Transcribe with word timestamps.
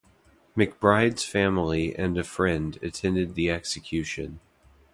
McBride's 0.57 1.23
family 1.23 1.95
and 1.95 2.17
a 2.17 2.23
friend 2.23 2.79
attended 2.81 3.35
the 3.35 3.51
execution. 3.51 4.39